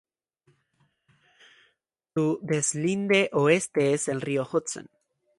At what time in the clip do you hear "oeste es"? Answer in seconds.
3.33-4.07